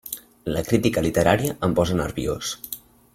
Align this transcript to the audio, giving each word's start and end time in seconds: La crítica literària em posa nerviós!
La 0.53 0.61
crítica 0.69 1.03
literària 1.07 1.53
em 1.67 1.75
posa 1.81 1.99
nerviós! 2.03 2.55